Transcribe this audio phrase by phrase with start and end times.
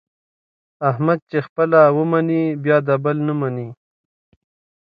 [0.89, 3.67] احمد چې خپله و مني بیا د بل نه مني.